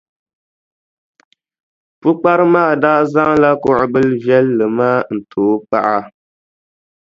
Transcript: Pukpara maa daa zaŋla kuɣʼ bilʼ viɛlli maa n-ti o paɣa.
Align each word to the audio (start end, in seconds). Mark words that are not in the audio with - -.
Pukpara 1.99 2.45
maa 2.53 2.73
daa 2.81 3.01
zaŋla 3.13 3.49
kuɣʼ 3.63 3.81
bilʼ 3.93 4.17
viɛlli 4.23 4.65
maa 4.77 4.99
n-ti 5.15 5.37
o 5.53 5.63
paɣa. 5.69 5.99